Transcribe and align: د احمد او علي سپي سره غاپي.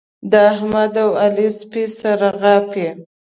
د 0.31 0.33
احمد 0.51 0.93
او 1.03 1.09
علي 1.23 1.47
سپي 1.59 1.83
سره 1.99 2.27
غاپي. 2.41 2.87